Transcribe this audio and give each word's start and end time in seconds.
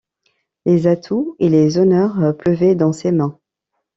Les 0.65 0.87
atouts 0.87 1.35
et 1.37 1.47
les 1.47 1.77
honneurs 1.77 2.35
pleuvaient 2.39 2.73
dans 2.73 2.91
ses 2.91 3.11
mains. 3.11 3.37